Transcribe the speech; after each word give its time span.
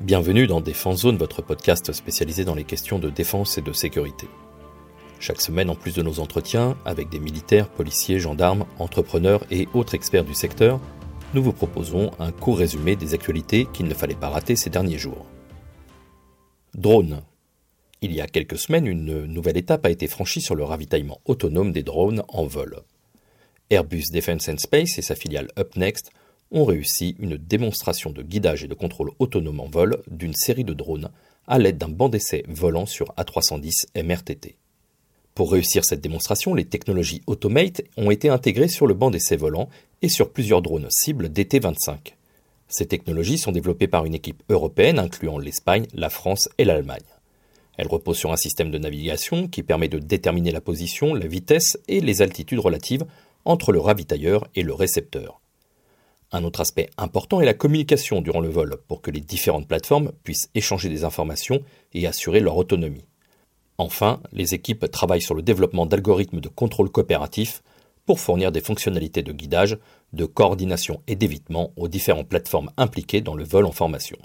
Bienvenue 0.00 0.48
dans 0.48 0.60
Défense 0.60 1.02
Zone, 1.02 1.16
votre 1.16 1.40
podcast 1.40 1.92
spécialisé 1.92 2.44
dans 2.44 2.56
les 2.56 2.64
questions 2.64 2.98
de 2.98 3.08
défense 3.08 3.56
et 3.58 3.62
de 3.62 3.72
sécurité. 3.72 4.26
Chaque 5.20 5.40
semaine, 5.40 5.70
en 5.70 5.76
plus 5.76 5.94
de 5.94 6.02
nos 6.02 6.18
entretiens 6.18 6.76
avec 6.84 7.08
des 7.08 7.20
militaires, 7.20 7.68
policiers, 7.68 8.18
gendarmes, 8.18 8.66
entrepreneurs 8.80 9.44
et 9.52 9.68
autres 9.72 9.94
experts 9.94 10.24
du 10.24 10.34
secteur, 10.34 10.80
nous 11.32 11.44
vous 11.44 11.52
proposons 11.52 12.10
un 12.18 12.32
court 12.32 12.58
résumé 12.58 12.96
des 12.96 13.14
actualités 13.14 13.66
qu'il 13.72 13.86
ne 13.86 13.94
fallait 13.94 14.16
pas 14.16 14.28
rater 14.28 14.56
ces 14.56 14.68
derniers 14.68 14.98
jours. 14.98 15.26
Drones. 16.74 17.22
Il 18.02 18.12
y 18.12 18.20
a 18.20 18.26
quelques 18.26 18.58
semaines, 18.58 18.88
une 18.88 19.24
nouvelle 19.26 19.56
étape 19.56 19.86
a 19.86 19.90
été 19.90 20.08
franchie 20.08 20.42
sur 20.42 20.56
le 20.56 20.64
ravitaillement 20.64 21.20
autonome 21.24 21.72
des 21.72 21.84
drones 21.84 22.24
en 22.28 22.46
vol. 22.46 22.80
Airbus 23.70 24.10
Defence 24.12 24.48
and 24.48 24.58
Space 24.58 24.98
et 24.98 25.02
sa 25.02 25.14
filiale 25.14 25.48
UpNext 25.56 26.10
ont 26.50 26.64
réussi 26.64 27.16
une 27.18 27.36
démonstration 27.36 28.10
de 28.10 28.22
guidage 28.22 28.64
et 28.64 28.68
de 28.68 28.74
contrôle 28.74 29.10
autonome 29.18 29.60
en 29.60 29.68
vol 29.68 30.02
d'une 30.08 30.34
série 30.34 30.64
de 30.64 30.74
drones 30.74 31.10
à 31.46 31.58
l'aide 31.58 31.78
d'un 31.78 31.88
banc 31.88 32.08
d'essai 32.08 32.44
volant 32.48 32.86
sur 32.86 33.06
A310 33.16 33.86
MRTT. 34.02 34.56
Pour 35.34 35.50
réussir 35.50 35.84
cette 35.84 36.00
démonstration, 36.00 36.54
les 36.54 36.64
technologies 36.64 37.22
Automate 37.26 37.82
ont 37.96 38.10
été 38.10 38.28
intégrées 38.28 38.68
sur 38.68 38.86
le 38.86 38.94
banc 38.94 39.10
d'essai 39.10 39.36
volant 39.36 39.68
et 40.00 40.08
sur 40.08 40.30
plusieurs 40.30 40.62
drones 40.62 40.86
cibles 40.90 41.26
DT-25. 41.26 42.14
Ces 42.68 42.86
technologies 42.86 43.38
sont 43.38 43.52
développées 43.52 43.88
par 43.88 44.04
une 44.04 44.14
équipe 44.14 44.42
européenne 44.48 44.98
incluant 44.98 45.38
l'Espagne, 45.38 45.86
la 45.92 46.08
France 46.08 46.48
et 46.58 46.64
l'Allemagne. 46.64 47.02
Elles 47.76 47.88
reposent 47.88 48.18
sur 48.18 48.32
un 48.32 48.36
système 48.36 48.70
de 48.70 48.78
navigation 48.78 49.48
qui 49.48 49.64
permet 49.64 49.88
de 49.88 49.98
déterminer 49.98 50.52
la 50.52 50.60
position, 50.60 51.14
la 51.14 51.26
vitesse 51.26 51.78
et 51.88 52.00
les 52.00 52.22
altitudes 52.22 52.60
relatives 52.60 53.04
entre 53.44 53.72
le 53.72 53.80
ravitailleur 53.80 54.46
et 54.54 54.62
le 54.62 54.72
récepteur. 54.72 55.40
Un 56.34 56.42
autre 56.42 56.62
aspect 56.62 56.90
important 56.98 57.40
est 57.40 57.44
la 57.44 57.54
communication 57.54 58.20
durant 58.20 58.40
le 58.40 58.48
vol 58.48 58.78
pour 58.88 59.00
que 59.00 59.12
les 59.12 59.20
différentes 59.20 59.68
plateformes 59.68 60.10
puissent 60.24 60.50
échanger 60.56 60.88
des 60.88 61.04
informations 61.04 61.62
et 61.92 62.08
assurer 62.08 62.40
leur 62.40 62.56
autonomie. 62.56 63.04
Enfin, 63.78 64.20
les 64.32 64.52
équipes 64.52 64.90
travaillent 64.90 65.22
sur 65.22 65.36
le 65.36 65.42
développement 65.42 65.86
d'algorithmes 65.86 66.40
de 66.40 66.48
contrôle 66.48 66.90
coopératif 66.90 67.62
pour 68.04 68.18
fournir 68.18 68.50
des 68.50 68.60
fonctionnalités 68.60 69.22
de 69.22 69.30
guidage, 69.30 69.78
de 70.12 70.24
coordination 70.24 71.02
et 71.06 71.14
d'évitement 71.14 71.70
aux 71.76 71.86
différentes 71.86 72.28
plateformes 72.28 72.72
impliquées 72.76 73.20
dans 73.20 73.36
le 73.36 73.44
vol 73.44 73.64
en 73.64 73.70
formation. 73.70 74.18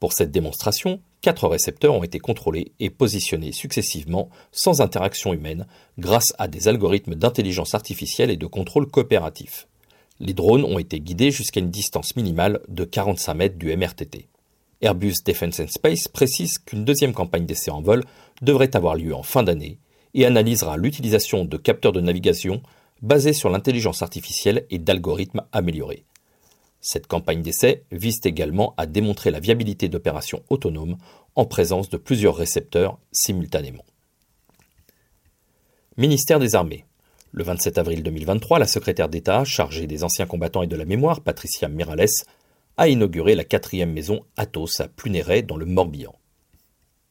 Pour 0.00 0.14
cette 0.14 0.32
démonstration, 0.32 1.00
quatre 1.20 1.46
récepteurs 1.46 1.94
ont 1.94 2.02
été 2.02 2.18
contrôlés 2.18 2.72
et 2.80 2.90
positionnés 2.90 3.52
successivement 3.52 4.30
sans 4.50 4.80
interaction 4.80 5.32
humaine 5.32 5.68
grâce 5.96 6.34
à 6.40 6.48
des 6.48 6.66
algorithmes 6.66 7.14
d'intelligence 7.14 7.76
artificielle 7.76 8.32
et 8.32 8.36
de 8.36 8.46
contrôle 8.46 8.88
coopératif. 8.88 9.68
Les 10.18 10.32
drones 10.32 10.64
ont 10.64 10.78
été 10.78 10.98
guidés 11.00 11.30
jusqu'à 11.30 11.60
une 11.60 11.70
distance 11.70 12.16
minimale 12.16 12.60
de 12.68 12.84
45 12.84 13.34
mètres 13.34 13.58
du 13.58 13.74
MRTT. 13.76 14.28
Airbus 14.80 15.14
Defence 15.24 15.60
and 15.60 15.68
Space 15.68 16.08
précise 16.08 16.58
qu'une 16.58 16.84
deuxième 16.84 17.12
campagne 17.12 17.44
d'essai 17.44 17.70
en 17.70 17.82
vol 17.82 18.02
devrait 18.40 18.74
avoir 18.74 18.94
lieu 18.94 19.14
en 19.14 19.22
fin 19.22 19.42
d'année 19.42 19.78
et 20.14 20.24
analysera 20.24 20.78
l'utilisation 20.78 21.44
de 21.44 21.56
capteurs 21.58 21.92
de 21.92 22.00
navigation 22.00 22.62
basés 23.02 23.34
sur 23.34 23.50
l'intelligence 23.50 24.00
artificielle 24.00 24.66
et 24.70 24.78
d'algorithmes 24.78 25.42
améliorés. 25.52 26.04
Cette 26.80 27.06
campagne 27.06 27.42
d'essai 27.42 27.84
vise 27.92 28.20
également 28.24 28.72
à 28.78 28.86
démontrer 28.86 29.30
la 29.30 29.40
viabilité 29.40 29.88
d'opérations 29.88 30.42
autonomes 30.48 30.96
en 31.34 31.44
présence 31.44 31.90
de 31.90 31.98
plusieurs 31.98 32.36
récepteurs 32.36 32.98
simultanément. 33.12 33.84
Ministère 35.98 36.38
des 36.38 36.54
Armées. 36.54 36.85
Le 37.38 37.44
27 37.44 37.76
avril 37.76 38.02
2023, 38.02 38.58
la 38.58 38.66
secrétaire 38.66 39.10
d'État 39.10 39.44
chargée 39.44 39.86
des 39.86 40.04
anciens 40.04 40.24
combattants 40.24 40.62
et 40.62 40.66
de 40.66 40.74
la 40.74 40.86
mémoire, 40.86 41.20
Patricia 41.20 41.68
Mirales, 41.68 42.06
a 42.78 42.88
inauguré 42.88 43.34
la 43.34 43.44
quatrième 43.44 43.92
maison 43.92 44.24
Athos 44.38 44.80
à 44.80 44.88
Plunéret 44.88 45.42
dans 45.42 45.58
le 45.58 45.66
Morbihan. 45.66 46.14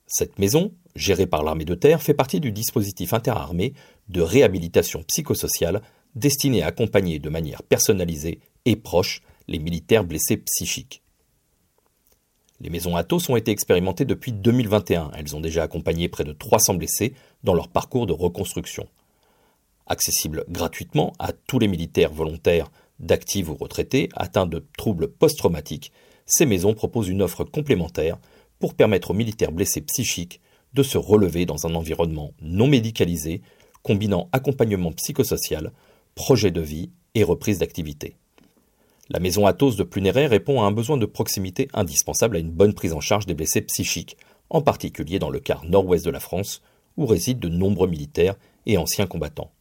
Cette 0.08 0.40
maison, 0.40 0.74
gérée 0.96 1.28
par 1.28 1.44
l'armée 1.44 1.64
de 1.64 1.76
terre, 1.76 2.02
fait 2.02 2.16
partie 2.16 2.40
du 2.40 2.52
dispositif 2.52 3.14
interarmé 3.14 3.76
de 4.10 4.22
réhabilitation 4.22 5.04
psychosociale 5.04 5.84
destiné 6.16 6.64
à 6.64 6.68
accompagner 6.68 7.20
de 7.20 7.30
manière 7.30 7.62
personnalisée 7.62 8.40
et 8.66 8.76
proche 8.76 9.22
les 9.48 9.60
militaires 9.60 10.06
blessés 10.06 10.38
psychiques. 10.38 11.04
Les 12.62 12.72
maisons 12.72 12.96
Athos 12.96 13.30
ont 13.30 13.36
été 13.36 13.52
expérimentées 13.52 14.06
depuis 14.06 14.32
2021. 14.32 15.12
Elles 15.16 15.36
ont 15.36 15.42
déjà 15.42 15.62
accompagné 15.62 16.10
près 16.10 16.24
de 16.24 16.34
300 16.34 16.74
blessés 16.74 17.14
dans 17.44 17.54
leur 17.54 17.68
parcours 17.68 18.08
de 18.08 18.14
reconstruction. 18.14 18.88
Accessible 19.88 20.46
gratuitement 20.50 21.14
à 21.20 21.32
tous 21.32 21.60
les 21.60 21.68
militaires 21.68 22.12
volontaires, 22.12 22.72
d'actifs 23.00 23.50
ou 23.50 23.56
retraités 23.56 24.10
atteints 24.16 24.48
de 24.48 24.66
troubles 24.78 25.08
post-traumatiques, 25.08 25.92
ces 26.26 26.46
maisons 26.46 26.74
proposent 26.74 27.10
une 27.10 27.22
offre 27.22 27.44
complémentaire 27.44 28.18
pour 28.60 28.74
permettre 28.74 29.12
aux 29.12 29.16
militaires 29.16 29.52
blessés 29.52 29.82
psychiques 29.82 30.42
de 30.74 30.84
se 30.84 30.98
relever 30.98 31.46
dans 31.46 31.68
un 31.68 31.76
environnement 31.76 32.32
non 32.42 32.68
médicalisé, 32.68 33.42
combinant 33.84 34.30
accompagnement 34.32 34.92
psychosocial, 34.92 35.72
projet 36.16 36.52
de 36.52 36.62
vie 36.62 36.90
et 37.14 37.24
reprise 37.24 37.60
d'activité. 37.60 38.16
La 39.10 39.20
maison 39.20 39.46
Athos 39.46 39.76
de 39.76 39.84
Plunéret 39.84 40.26
répond 40.26 40.64
à 40.64 40.66
un 40.66 40.72
besoin 40.72 40.98
de 40.98 41.06
proximité 41.06 41.68
indispensable 41.74 42.38
à 42.38 42.40
une 42.40 42.50
bonne 42.50 42.74
prise 42.74 42.94
en 42.94 43.02
charge 43.02 43.28
des 43.28 43.36
blessés 43.36 43.62
psychiques, 43.62 44.18
en 44.50 44.62
particulier 44.62 45.20
dans 45.20 45.30
le 45.30 45.40
quart 45.40 45.64
nord-ouest 45.64 46.04
de 46.04 46.10
la 46.10 46.20
France, 46.20 46.64
où 46.98 47.06
résident 47.06 47.40
de 47.40 47.50
nombreux 47.50 47.88
militaires 47.88 48.36
et 48.66 48.78
anciens 48.78 49.06
combattants. 49.06 49.52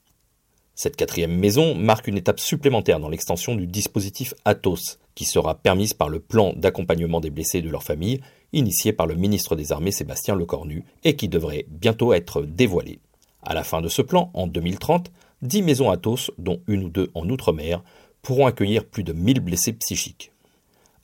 Cette 0.75 0.97
quatrième 0.97 1.37
maison 1.37 1.77
marque 1.77 2.09
une 2.09 2.17
étape 2.17 2.41
supplémentaire 2.41 2.99
dans 2.99 3.09
l'extension 3.09 3.55
du 3.55 3.67
dispositif 3.67 4.35
Athos, 4.45 4.99
qui 5.15 5.25
sera 5.25 5.55
permise 5.55 5.95
par 5.95 6.09
le 6.09 6.19
plan 6.19 6.53
d'accompagnement 6.57 7.21
des 7.21 7.31
blessés 7.31 7.59
et 7.59 7.63
de 7.63 7.71
leurs 7.71 7.85
familles, 7.85 8.21
initié 8.53 8.93
par 8.93 9.07
le 9.07 9.15
ministre 9.15 9.55
des 9.55 9.71
Armées 9.71 9.93
Sébastien 9.93 10.35
Lecornu, 10.35 10.85
et 11.05 11.15
qui 11.15 11.29
devrait 11.29 11.67
bientôt 11.69 12.13
être 12.13 12.43
dévoilé. 12.43 12.99
À 13.43 13.55
la 13.55 13.63
fin 13.63 13.83
de 13.83 13.89
ce 13.89 14.03
plan, 14.03 14.33
en 14.35 14.49
2030, 14.49 15.13
dix 15.43 15.63
maisons 15.63 15.91
Athos, 15.91 16.33
dont 16.39 16.61
une 16.67 16.85
ou 16.85 16.89
deux 16.89 17.11
en 17.15 17.29
Outre-mer, 17.29 17.85
pourront 18.23 18.47
accueillir 18.47 18.85
plus 18.85 19.05
de 19.05 19.13
1000 19.13 19.41
blessés 19.41 19.75
psychiques. 19.75 20.33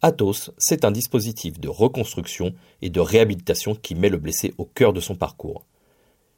Athos, 0.02 0.50
c'est 0.58 0.84
un 0.84 0.90
dispositif 0.90 1.60
de 1.60 1.68
reconstruction 1.68 2.54
et 2.82 2.90
de 2.90 3.00
réhabilitation 3.00 3.76
qui 3.76 3.94
met 3.94 4.08
le 4.08 4.16
blessé 4.16 4.52
au 4.58 4.64
cœur 4.64 4.92
de 4.92 5.00
son 5.00 5.14
parcours. 5.14 5.64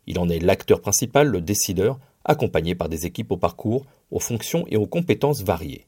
Il 0.07 0.19
en 0.19 0.29
est 0.29 0.41
l'acteur 0.41 0.81
principal, 0.81 1.29
le 1.29 1.41
décideur, 1.41 2.01
accompagné 2.25 2.75
par 2.75 2.89
des 2.89 3.07
équipes 3.07 3.33
au 3.33 3.37
parcours, 3.37 3.85
aux 4.11 4.21
fonctions 4.21 4.65
et 4.69 4.77
aux 4.77 4.87
compétences 4.87 5.43
variées. 5.43 5.87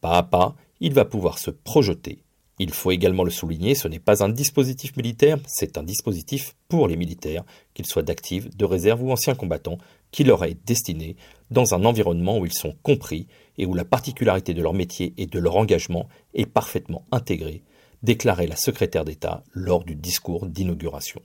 Pas 0.00 0.18
à 0.18 0.22
pas, 0.22 0.54
il 0.80 0.92
va 0.92 1.04
pouvoir 1.04 1.38
se 1.38 1.50
projeter. 1.50 2.22
Il 2.58 2.70
faut 2.72 2.90
également 2.90 3.24
le 3.24 3.30
souligner, 3.30 3.74
ce 3.74 3.86
n'est 3.86 3.98
pas 3.98 4.24
un 4.24 4.30
dispositif 4.30 4.96
militaire, 4.96 5.38
c'est 5.46 5.76
un 5.76 5.82
dispositif 5.82 6.56
pour 6.68 6.88
les 6.88 6.96
militaires, 6.96 7.44
qu'ils 7.74 7.86
soient 7.86 8.02
d'actifs, 8.02 8.48
de 8.56 8.64
réserve 8.64 9.02
ou 9.02 9.12
anciens 9.12 9.34
combattants, 9.34 9.78
qui 10.10 10.24
leur 10.24 10.42
est 10.44 10.56
destiné 10.66 11.16
dans 11.50 11.74
un 11.74 11.84
environnement 11.84 12.38
où 12.38 12.46
ils 12.46 12.54
sont 12.54 12.74
compris 12.82 13.26
et 13.58 13.66
où 13.66 13.74
la 13.74 13.84
particularité 13.84 14.54
de 14.54 14.62
leur 14.62 14.72
métier 14.72 15.12
et 15.18 15.26
de 15.26 15.38
leur 15.38 15.56
engagement 15.56 16.08
est 16.32 16.46
parfaitement 16.46 17.04
intégrée, 17.12 17.62
déclarait 18.02 18.46
la 18.46 18.56
secrétaire 18.56 19.04
d'État 19.04 19.42
lors 19.52 19.84
du 19.84 19.94
discours 19.94 20.46
d'inauguration. 20.46 21.20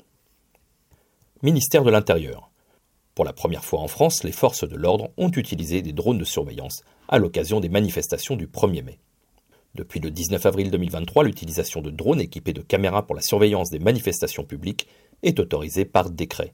Ministère 1.43 1.83
de 1.83 1.91
l'Intérieur. 1.91 2.50
Pour 3.13 3.25
la 3.25 3.33
première 3.33 3.65
fois 3.65 3.81
en 3.81 3.87
France, 3.87 4.23
les 4.23 4.31
forces 4.31 4.67
de 4.67 4.75
l'ordre 4.75 5.09
ont 5.17 5.31
utilisé 5.31 5.81
des 5.81 5.91
drones 5.91 6.17
de 6.17 6.23
surveillance 6.23 6.83
à 7.09 7.19
l'occasion 7.19 7.59
des 7.59 7.67
manifestations 7.67 8.37
du 8.37 8.47
1er 8.47 8.83
mai. 8.83 8.99
Depuis 9.75 9.99
le 9.99 10.11
19 10.11 10.45
avril 10.45 10.71
2023, 10.71 11.25
l'utilisation 11.25 11.81
de 11.81 11.91
drones 11.91 12.21
équipés 12.21 12.53
de 12.53 12.61
caméras 12.61 13.05
pour 13.05 13.15
la 13.15 13.21
surveillance 13.21 13.69
des 13.69 13.79
manifestations 13.79 14.45
publiques 14.45 14.87
est 15.23 15.39
autorisée 15.39 15.85
par 15.85 16.09
décret. 16.09 16.53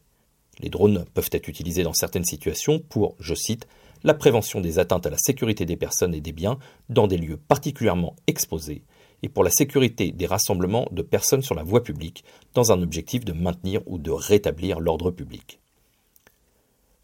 Les 0.60 0.70
drones 0.70 1.06
peuvent 1.14 1.30
être 1.32 1.48
utilisés 1.48 1.84
dans 1.84 1.94
certaines 1.94 2.26
situations 2.26 2.80
pour, 2.80 3.16
je 3.20 3.36
cite, 3.36 3.68
la 4.04 4.16
prévention 4.16 4.60
des 4.60 4.80
atteintes 4.80 5.06
à 5.06 5.12
la 5.12 5.18
sécurité 5.18 5.66
des 5.66 5.78
personnes 5.78 6.16
et 6.16 6.22
des 6.22 6.32
biens 6.32 6.58
dans 6.90 7.08
des 7.08 7.18
lieux 7.18 7.38
particulièrement 7.38 8.16
exposés 8.26 8.84
et 9.24 9.30
pour 9.30 9.44
la 9.44 9.52
sécurité 9.52 10.12
des 10.12 10.26
rassemblements 10.26 10.88
de 10.92 11.02
personnes 11.02 11.42
sur 11.42 11.56
la 11.56 11.64
voie 11.64 11.84
publique 11.84 12.24
dans 12.54 12.72
un 12.72 12.82
objectif 12.82 13.26
de 13.26 13.34
maintenir 13.34 13.82
ou 13.86 13.98
de 13.98 14.12
rétablir 14.12 14.80
l'ordre 14.80 15.12
public. 15.12 15.60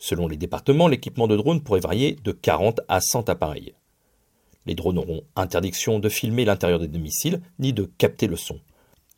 Selon 0.04 0.28
les 0.28 0.36
départements, 0.36 0.90
l'équipement 0.90 1.30
de 1.30 1.38
drones 1.38 1.62
pourrait 1.62 1.80
varier 1.80 2.18
de 2.26 2.34
40 2.34 2.82
à 2.90 3.00
100 3.00 3.30
appareils. 3.30 3.74
Les 4.66 4.76
drones 4.76 4.98
auront 4.98 5.22
interdiction 5.38 6.00
de 6.00 6.10
filmer 6.10 6.44
l'intérieur 6.44 6.80
des 6.80 6.90
domiciles 6.90 7.42
ni 7.58 7.72
de 7.72 7.86
capter 7.86 8.28
le 8.28 8.36
son. 8.36 8.60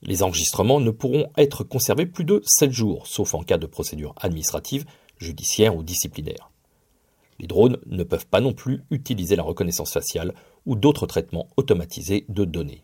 Les 0.04 0.22
enregistrements 0.22 0.80
ne 0.80 0.92
pourront 0.92 1.32
être 1.38 1.64
conservés 1.64 2.06
plus 2.06 2.24
de 2.24 2.40
7 2.46 2.72
jours, 2.72 3.08
sauf 3.08 3.34
en 3.34 3.42
cas 3.42 3.58
de 3.58 3.66
procédure 3.66 4.14
administrative, 4.22 4.86
judiciaire 5.18 5.76
ou 5.76 5.82
disciplinaire. 5.82 6.52
Les 7.40 7.48
drones 7.48 7.80
ne 7.88 8.04
peuvent 8.04 8.28
pas 8.28 8.40
non 8.40 8.54
plus 8.54 8.84
utiliser 8.92 9.36
la 9.36 9.42
reconnaissance 9.42 9.92
faciale 9.92 10.36
ou 10.68 10.76
d'autres 10.76 11.08
traitements 11.08 11.48
automatisés 11.58 12.26
de 12.30 12.46
données. 12.46 12.84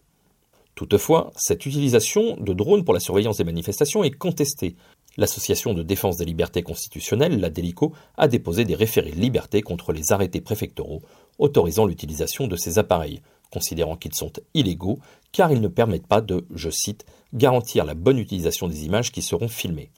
Toutefois, 0.73 1.31
cette 1.35 1.67
utilisation 1.67 2.35
de 2.37 2.53
drones 2.53 2.83
pour 2.83 2.95
la 2.95 2.99
surveillance 2.99 3.37
des 3.37 3.43
manifestations 3.43 4.03
est 4.03 4.09
contestée 4.09 4.75
L'association 5.17 5.73
de 5.73 5.83
défense 5.83 6.17
des 6.17 6.25
libertés 6.25 6.63
constitutionnelles, 6.63 7.39
la 7.39 7.49
DELICO, 7.49 7.93
a 8.17 8.27
déposé 8.27 8.63
des 8.63 8.75
référés 8.75 9.11
liberté 9.11 9.61
contre 9.61 9.91
les 9.91 10.11
arrêtés 10.11 10.41
préfectoraux 10.41 11.01
autorisant 11.37 11.85
l'utilisation 11.85 12.47
de 12.47 12.55
ces 12.55 12.79
appareils, 12.79 13.21
considérant 13.51 13.97
qu'ils 13.97 14.15
sont 14.15 14.31
illégaux 14.53 14.99
car 15.31 15.51
ils 15.51 15.61
ne 15.61 15.67
permettent 15.67 16.07
pas 16.07 16.21
de, 16.21 16.45
je 16.53 16.69
cite, 16.69 17.05
garantir 17.33 17.83
la 17.85 17.93
bonne 17.93 18.19
utilisation 18.19 18.67
des 18.67 18.85
images 18.85 19.11
qui 19.11 19.21
seront 19.21 19.49
filmées. 19.49 19.91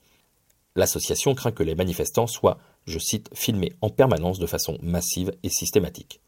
L'association 0.76 1.36
craint 1.36 1.52
que 1.52 1.64
les 1.64 1.76
manifestants 1.76 2.28
soient, 2.28 2.58
je 2.88 2.98
cite, 2.98 3.30
filmés 3.34 3.74
en 3.82 3.90
permanence 3.90 4.40
de 4.40 4.48
façon 4.48 4.78
massive 4.82 5.32
et 5.44 5.50
systématique. 5.50 6.23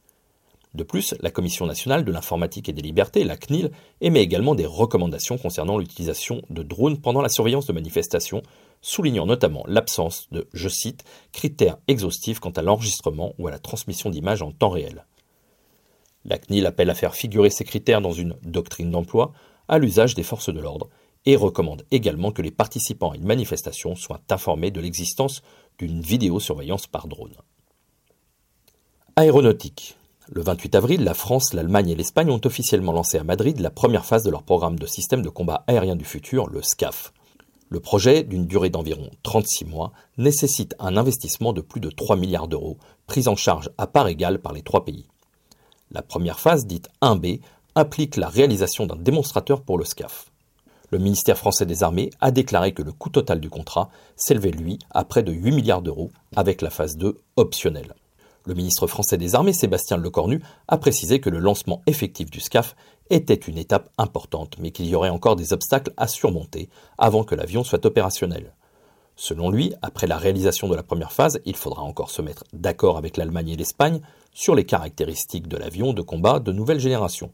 De 0.75 0.83
plus, 0.83 1.15
la 1.21 1.31
Commission 1.31 1.65
nationale 1.65 2.03
de 2.03 2.11
l'informatique 2.11 2.67
et 2.67 2.73
des 2.73 2.81
libertés, 2.81 3.23
la 3.23 3.37
CNIL, 3.37 3.71
émet 4.01 4.21
également 4.21 4.55
des 4.55 4.65
recommandations 4.65 5.37
concernant 5.37 5.77
l'utilisation 5.77 6.41
de 6.49 6.63
drones 6.63 6.99
pendant 6.99 7.21
la 7.21 7.29
surveillance 7.29 7.65
de 7.65 7.71
manifestations, 7.71 8.43
soulignant 8.81 9.25
notamment 9.25 9.63
l'absence 9.67 10.27
de, 10.31 10.49
je 10.53 10.67
cite, 10.67 11.05
critères 11.31 11.77
exhaustifs 11.87 12.41
quant 12.41 12.49
à 12.49 12.61
l'enregistrement 12.61 13.33
ou 13.39 13.47
à 13.47 13.51
la 13.51 13.57
transmission 13.57 14.09
d'images 14.09 14.41
en 14.41 14.51
temps 14.51 14.69
réel. 14.69 15.05
La 16.25 16.37
CNIL 16.37 16.65
appelle 16.65 16.89
à 16.89 16.95
faire 16.95 17.15
figurer 17.15 17.51
ces 17.51 17.63
critères 17.63 18.01
dans 18.01 18.11
une 18.11 18.35
doctrine 18.43 18.91
d'emploi 18.91 19.31
à 19.69 19.77
l'usage 19.77 20.13
des 20.13 20.23
forces 20.23 20.53
de 20.53 20.59
l'ordre 20.59 20.89
et 21.25 21.37
recommande 21.37 21.85
également 21.91 22.33
que 22.33 22.41
les 22.41 22.51
participants 22.51 23.11
à 23.11 23.15
une 23.15 23.25
manifestation 23.25 23.95
soient 23.95 24.21
informés 24.29 24.71
de 24.71 24.81
l'existence 24.81 25.41
d'une 25.77 26.01
vidéosurveillance 26.01 26.85
par 26.85 27.07
drone. 27.07 27.37
Aéronautique. 29.15 29.95
Le 30.31 30.41
28 30.41 30.73
avril, 30.73 31.03
la 31.03 31.13
France, 31.13 31.53
l'Allemagne 31.53 31.89
et 31.89 31.95
l'Espagne 31.95 32.31
ont 32.31 32.41
officiellement 32.43 32.93
lancé 32.93 33.19
à 33.19 33.23
Madrid 33.23 33.59
la 33.59 33.69
première 33.69 34.05
phase 34.05 34.23
de 34.23 34.31
leur 34.31 34.41
programme 34.41 34.79
de 34.79 34.87
système 34.87 35.21
de 35.21 35.29
combat 35.29 35.63
aérien 35.67 35.95
du 35.95 36.03
futur, 36.03 36.49
le 36.49 36.63
SCAF. 36.63 37.13
Le 37.69 37.79
projet, 37.79 38.23
d'une 38.23 38.47
durée 38.47 38.71
d'environ 38.71 39.11
36 39.21 39.65
mois, 39.65 39.91
nécessite 40.17 40.73
un 40.79 40.97
investissement 40.97 41.53
de 41.53 41.61
plus 41.61 41.79
de 41.79 41.91
3 41.91 42.15
milliards 42.15 42.47
d'euros, 42.47 42.79
pris 43.05 43.27
en 43.27 43.35
charge 43.35 43.69
à 43.77 43.85
part 43.85 44.07
égale 44.07 44.39
par 44.39 44.51
les 44.51 44.63
trois 44.63 44.83
pays. 44.83 45.05
La 45.91 46.01
première 46.01 46.39
phase, 46.39 46.65
dite 46.65 46.89
1B, 47.03 47.41
implique 47.75 48.15
la 48.15 48.27
réalisation 48.27 48.87
d'un 48.87 48.95
démonstrateur 48.95 49.61
pour 49.61 49.77
le 49.77 49.85
SCAF. 49.85 50.31
Le 50.89 50.97
ministère 50.97 51.37
français 51.37 51.67
des 51.67 51.83
Armées 51.83 52.09
a 52.19 52.31
déclaré 52.31 52.73
que 52.73 52.81
le 52.81 52.93
coût 52.93 53.09
total 53.09 53.39
du 53.39 53.51
contrat 53.51 53.89
s'élevait, 54.15 54.51
lui, 54.51 54.79
à 54.89 55.03
près 55.03 55.21
de 55.21 55.31
8 55.31 55.51
milliards 55.51 55.81
d'euros, 55.83 56.09
avec 56.35 56.63
la 56.63 56.71
phase 56.71 56.97
2 56.97 57.19
optionnelle. 57.35 57.93
Le 58.45 58.53
ministre 58.53 58.85
français 58.85 59.17
des 59.17 59.33
Armées, 59.33 59.53
Sébastien 59.53 59.97
Lecornu, 59.97 60.39
a 60.67 60.77
précisé 60.77 61.19
que 61.19 61.31
le 61.31 61.39
lancement 61.39 61.81
effectif 61.87 62.29
du 62.29 62.39
SCAF 62.39 62.75
était 63.09 63.33
une 63.33 63.57
étape 63.57 63.89
importante, 63.97 64.57
mais 64.59 64.69
qu'il 64.69 64.85
y 64.85 64.93
aurait 64.93 65.09
encore 65.09 65.35
des 65.35 65.51
obstacles 65.51 65.93
à 65.97 66.07
surmonter 66.07 66.69
avant 66.99 67.23
que 67.23 67.33
l'avion 67.33 67.63
soit 67.63 67.85
opérationnel. 67.85 68.53
Selon 69.15 69.49
lui, 69.49 69.73
après 69.81 70.05
la 70.05 70.17
réalisation 70.17 70.67
de 70.67 70.75
la 70.75 70.83
première 70.83 71.11
phase, 71.11 71.39
il 71.45 71.55
faudra 71.55 71.81
encore 71.81 72.11
se 72.11 72.21
mettre 72.21 72.43
d'accord 72.53 72.97
avec 72.97 73.17
l'Allemagne 73.17 73.49
et 73.49 73.55
l'Espagne 73.55 74.01
sur 74.33 74.53
les 74.53 74.65
caractéristiques 74.65 75.47
de 75.47 75.57
l'avion 75.57 75.93
de 75.93 76.01
combat 76.03 76.39
de 76.39 76.51
nouvelle 76.51 76.79
génération. 76.79 77.31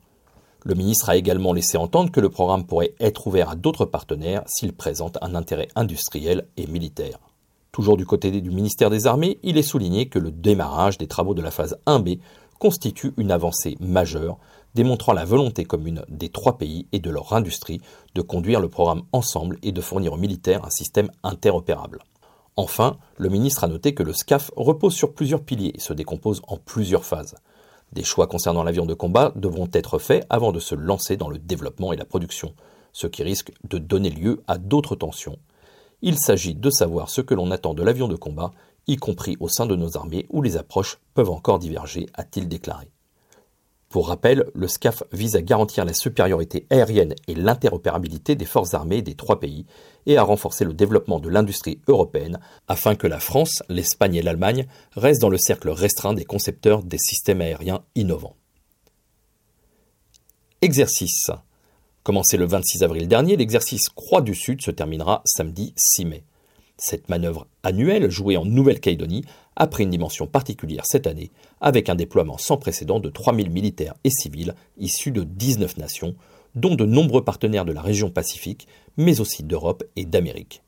Le 0.63 0.75
ministre 0.75 1.09
a 1.09 1.17
également 1.17 1.53
laissé 1.53 1.77
entendre 1.77 2.11
que 2.11 2.19
le 2.21 2.29
programme 2.29 2.65
pourrait 2.65 2.93
être 2.99 3.27
ouvert 3.27 3.49
à 3.49 3.55
d'autres 3.55 3.85
partenaires 3.85 4.43
s'il 4.45 4.73
présente 4.73 5.17
un 5.21 5.35
intérêt 5.35 5.69
industriel 5.75 6.47
et 6.55 6.67
militaire. 6.67 7.19
Toujours 7.71 7.95
du 7.95 8.05
côté 8.05 8.31
du 8.31 8.51
ministère 8.51 8.89
des 8.89 9.07
Armées, 9.07 9.39
il 9.43 9.57
est 9.57 9.61
souligné 9.61 10.09
que 10.09 10.19
le 10.19 10.29
démarrage 10.29 10.97
des 10.97 11.07
travaux 11.07 11.33
de 11.33 11.41
la 11.41 11.51
phase 11.51 11.77
1B 11.87 12.19
constitue 12.59 13.13
une 13.15 13.31
avancée 13.31 13.77
majeure, 13.79 14.37
démontrant 14.75 15.13
la 15.13 15.23
volonté 15.23 15.63
commune 15.63 16.03
des 16.09 16.27
trois 16.27 16.57
pays 16.57 16.87
et 16.91 16.99
de 16.99 17.09
leur 17.09 17.31
industrie 17.31 17.79
de 18.13 18.21
conduire 18.21 18.59
le 18.59 18.67
programme 18.67 19.03
ensemble 19.13 19.57
et 19.63 19.71
de 19.71 19.79
fournir 19.79 20.11
aux 20.11 20.17
militaires 20.17 20.65
un 20.65 20.69
système 20.69 21.09
interopérable. 21.23 21.99
Enfin, 22.57 22.97
le 23.15 23.29
ministre 23.29 23.63
a 23.63 23.69
noté 23.69 23.93
que 23.93 24.03
le 24.03 24.11
SCAF 24.11 24.51
repose 24.57 24.93
sur 24.93 25.13
plusieurs 25.13 25.41
piliers 25.41 25.71
et 25.73 25.79
se 25.79 25.93
décompose 25.93 26.41
en 26.49 26.57
plusieurs 26.57 27.05
phases. 27.05 27.35
Des 27.93 28.03
choix 28.03 28.27
concernant 28.27 28.63
l'avion 28.63 28.85
de 28.85 28.93
combat 28.93 29.31
devront 29.37 29.69
être 29.71 29.97
faits 29.97 30.25
avant 30.29 30.51
de 30.51 30.59
se 30.59 30.75
lancer 30.75 31.15
dans 31.15 31.29
le 31.29 31.39
développement 31.39 31.93
et 31.93 31.97
la 31.97 32.05
production, 32.05 32.53
ce 32.91 33.07
qui 33.07 33.23
risque 33.23 33.53
de 33.63 33.77
donner 33.77 34.09
lieu 34.09 34.43
à 34.47 34.57
d'autres 34.57 34.95
tensions 34.95 35.37
il 36.01 36.17
s'agit 36.17 36.55
de 36.55 36.69
savoir 36.69 37.09
ce 37.09 37.21
que 37.21 37.33
l'on 37.33 37.51
attend 37.51 37.73
de 37.73 37.83
l'avion 37.83 38.07
de 38.07 38.15
combat, 38.15 38.51
y 38.87 38.97
compris 38.97 39.37
au 39.39 39.47
sein 39.47 39.65
de 39.65 39.75
nos 39.75 39.97
armées 39.97 40.25
où 40.29 40.41
les 40.41 40.57
approches 40.57 40.99
peuvent 41.13 41.29
encore 41.29 41.59
diverger, 41.59 42.07
a-t-il 42.13 42.47
déclaré. 42.47 42.91
Pour 43.91 44.07
rappel, 44.07 44.45
le 44.55 44.69
SCAF 44.69 45.03
vise 45.11 45.35
à 45.35 45.41
garantir 45.41 45.83
la 45.83 45.93
supériorité 45.93 46.65
aérienne 46.69 47.13
et 47.27 47.35
l'interopérabilité 47.35 48.35
des 48.35 48.45
forces 48.45 48.73
armées 48.73 49.01
des 49.01 49.15
trois 49.15 49.41
pays 49.41 49.65
et 50.05 50.17
à 50.17 50.23
renforcer 50.23 50.63
le 50.63 50.73
développement 50.73 51.19
de 51.19 51.27
l'industrie 51.27 51.81
européenne 51.89 52.39
afin 52.69 52.95
que 52.95 53.05
la 53.05 53.19
France, 53.19 53.63
l'Espagne 53.67 54.15
et 54.15 54.21
l'Allemagne 54.21 54.65
restent 54.95 55.21
dans 55.21 55.29
le 55.29 55.37
cercle 55.37 55.69
restreint 55.69 56.13
des 56.13 56.23
concepteurs 56.23 56.83
des 56.83 56.97
systèmes 56.97 57.41
aériens 57.41 57.83
innovants. 57.95 58.37
Exercice. 60.61 61.31
Commencé 62.03 62.35
le 62.35 62.47
26 62.47 62.81
avril 62.81 63.07
dernier, 63.07 63.37
l'exercice 63.37 63.87
Croix 63.89 64.21
du 64.21 64.33
Sud 64.33 64.63
se 64.63 64.71
terminera 64.71 65.21
samedi 65.23 65.71
6 65.77 66.05
mai. 66.05 66.23
Cette 66.75 67.09
manœuvre 67.09 67.45
annuelle, 67.61 68.09
jouée 68.09 68.37
en 68.37 68.45
Nouvelle-Calédonie, 68.45 69.23
a 69.55 69.67
pris 69.67 69.83
une 69.83 69.91
dimension 69.91 70.25
particulière 70.25 70.83
cette 70.87 71.05
année, 71.05 71.29
avec 71.59 71.89
un 71.89 71.95
déploiement 71.95 72.39
sans 72.39 72.57
précédent 72.57 72.99
de 72.99 73.09
3000 73.11 73.51
militaires 73.51 73.93
et 74.03 74.09
civils 74.09 74.55
issus 74.79 75.11
de 75.11 75.23
19 75.23 75.77
nations, 75.77 76.15
dont 76.55 76.73
de 76.73 76.85
nombreux 76.85 77.23
partenaires 77.23 77.65
de 77.65 77.71
la 77.71 77.83
région 77.83 78.09
Pacifique, 78.09 78.67
mais 78.97 79.21
aussi 79.21 79.43
d'Europe 79.43 79.83
et 79.95 80.05
d'Amérique. 80.05 80.63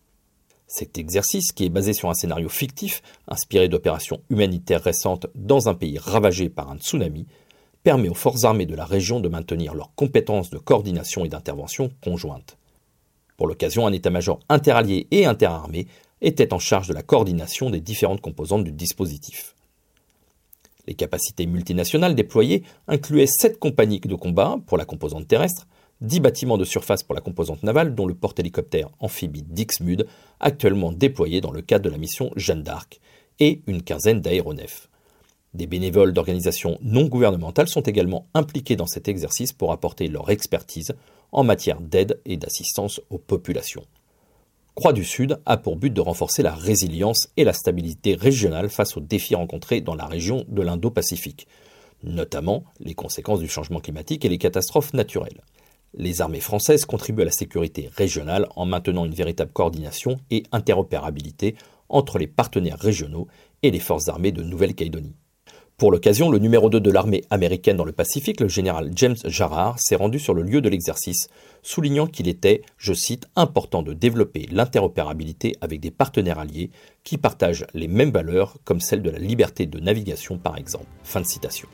Cet 0.68 1.00
exercice, 1.00 1.52
qui 1.52 1.66
est 1.66 1.70
basé 1.70 1.94
sur 1.94 2.12
un 2.12 2.14
scénario 2.14 2.48
fictif, 2.48 3.02
inspiré 3.28 3.70
d'opérations 3.70 4.22
humanitaires 4.30 4.84
récentes 4.84 5.26
dans 5.34 5.68
un 5.68 5.74
pays 5.74 5.98
ravagé 5.98 6.50
par 6.50 6.70
un 6.70 6.78
tsunami, 6.78 7.26
permet 7.84 8.10
aux 8.10 8.14
forces 8.14 8.46
armées 8.46 8.66
de 8.66 8.76
la 8.76 8.86
région 8.86 9.20
de 9.20 9.30
maintenir 9.30 9.74
leurs 9.74 9.94
compétences 9.96 10.50
de 10.50 10.58
coordination 10.58 11.26
et 11.26 11.30
d'intervention 11.30 11.92
conjointes. 12.02 12.58
Pour 13.38 13.48
l'occasion, 13.48 13.86
un 13.86 13.94
état-major 13.94 14.40
interallié 14.50 15.08
et 15.12 15.26
interarmé 15.26 15.88
était 16.22 16.54
en 16.54 16.60
charge 16.60 16.88
de 16.88 16.94
la 16.94 17.04
coordination 17.04 17.70
des 17.70 17.82
différentes 17.82 18.22
composantes 18.22 18.64
du 18.64 18.72
dispositif. 18.72 19.56
Les 20.88 20.94
capacités 20.94 21.46
multinationales 21.46 22.16
déployées 22.16 22.64
incluaient 22.88 23.28
sept 23.28 23.60
compagnies 23.60 24.00
de 24.00 24.16
combat 24.16 24.58
pour 24.66 24.78
la 24.78 24.86
composante 24.86 25.28
terrestre, 25.28 25.68
dix 26.02 26.20
bâtiments 26.20 26.58
de 26.58 26.66
surface 26.66 27.04
pour 27.04 27.16
la 27.16 27.22
composante 27.22 27.64
navale, 27.64 27.96
dont 27.96 28.06
le 28.06 28.16
porte-hélicoptère 28.16 28.90
amphibie 29.00 29.44
Dixmude, 29.44 30.08
actuellement 30.40 30.92
déployé 30.92 31.42
dans 31.42 31.52
le 31.52 31.62
cadre 31.62 31.86
de 31.86 31.90
la 31.90 31.98
mission 31.98 32.32
Jeanne 32.36 32.64
d'Arc, 32.64 33.00
et 33.40 33.62
une 33.68 33.82
quinzaine 33.82 34.22
d'aéronefs. 34.22 34.90
Des 35.54 35.68
bénévoles 35.68 36.14
d'organisations 36.14 36.80
non 36.82 37.06
gouvernementales 37.06 37.68
sont 37.68 37.82
également 37.82 38.28
impliqués 38.34 38.76
dans 38.76 38.88
cet 38.88 39.08
exercice 39.08 39.54
pour 39.54 39.72
apporter 39.72 40.08
leur 40.08 40.32
expertise 40.32 40.94
en 41.32 41.44
matière 41.44 41.80
d'aide 41.80 42.20
et 42.26 42.38
d'assistance 42.38 43.02
aux 43.12 43.20
populations. 43.20 43.86
Croix 44.74 44.94
du 44.94 45.06
Sud 45.06 45.40
a 45.46 45.58
pour 45.58 45.76
but 45.76 45.94
de 45.94 46.02
renforcer 46.02 46.42
la 46.42 46.56
résilience 46.56 47.28
et 47.38 47.44
la 47.44 47.54
stabilité 47.54 48.16
régionale 48.16 48.70
face 48.70 48.98
aux 48.98 49.02
défis 49.02 49.36
rencontrés 49.36 49.82
dans 49.82 49.94
la 49.94 50.08
région 50.08 50.46
de 50.48 50.64
l'Indo-Pacifique, 50.64 51.48
notamment 52.02 52.64
les 52.80 52.96
conséquences 52.96 53.40
du 53.40 53.48
changement 53.48 53.80
climatique 53.80 54.26
et 54.26 54.30
les 54.30 54.40
catastrophes 54.40 54.94
naturelles. 54.94 55.44
Les 55.94 56.22
armées 56.22 56.40
françaises 56.40 56.86
contribuent 56.86 57.22
à 57.22 57.26
la 57.26 57.32
sécurité 57.32 57.92
régionale 57.96 58.48
en 58.56 58.66
maintenant 58.66 59.06
une 59.06 59.14
véritable 59.14 59.52
coordination 59.52 60.20
et 60.32 60.42
interopérabilité 60.52 61.56
entre 61.90 62.18
les 62.18 62.26
partenaires 62.26 62.80
régionaux 62.80 63.28
et 63.62 63.70
les 63.70 63.80
forces 63.80 64.08
armées 64.08 64.32
de 64.32 64.42
Nouvelle-Calédonie. 64.42 65.16
Pour 65.84 65.92
l'occasion, 65.92 66.32
le 66.32 66.40
numéro 66.40 66.70
2 66.70 66.80
de 66.80 66.92
l'armée 66.92 67.26
américaine 67.30 67.76
dans 67.76 67.84
le 67.84 67.92
Pacifique, 67.92 68.40
le 68.40 68.48
général 68.48 68.92
James 68.96 69.18
Jarrard, 69.26 69.78
s'est 69.82 69.98
rendu 69.98 70.18
sur 70.18 70.34
le 70.34 70.42
lieu 70.42 70.62
de 70.62 70.70
l'exercice, 70.70 71.28
soulignant 71.62 72.08
qu'il 72.08 72.30
était, 72.30 72.62
je 72.78 72.94
cite, 72.94 73.28
important 73.36 73.84
de 73.84 73.92
développer 73.92 74.48
l'interopérabilité 74.50 75.58
avec 75.60 75.82
des 75.82 75.92
partenaires 75.92 76.40
alliés 76.40 76.70
qui 77.04 77.18
partagent 77.18 77.66
les 77.74 77.90
mêmes 77.90 78.12
valeurs 78.12 78.56
comme 78.64 78.80
celle 78.80 79.02
de 79.02 79.10
la 79.10 79.20
liberté 79.20 79.66
de 79.66 79.78
navigation 79.78 80.38
par 80.38 80.58
exemple. 80.58 80.86
Fin 81.04 81.20
de 81.20 81.26
citation. 81.26 81.68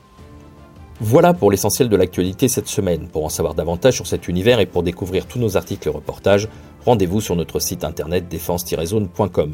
Voilà 1.00 1.36
pour 1.36 1.51
l'essentiel 1.51 1.88
de 1.88 1.96
l'actualité 1.96 2.48
cette 2.48 2.68
semaine. 2.68 3.10
Pour 3.10 3.25
en 3.25 3.30
savoir 3.30 3.54
davantage 3.54 3.94
sur 3.94 4.08
cet 4.08 4.28
univers 4.28 4.60
et 4.60 4.66
pour 4.66 4.82
découvrir 4.82 5.28
tous 5.28 5.38
nos 5.38 5.56
articles 5.56 5.88
et 5.88 5.92
reportages, 5.92 6.50
rendez-vous 6.84 7.22
sur 7.22 7.36
notre 7.36 7.60
site 7.60 7.84
internet 7.84 8.28
défense-zone.com. 8.28 9.54